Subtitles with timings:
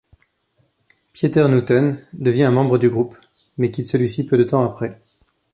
[1.13, 3.15] Pieter Nooten devient un membre du groupe,
[3.59, 4.99] mais quitte celui-ci peu de temps après.